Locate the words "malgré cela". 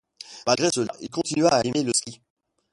0.47-0.91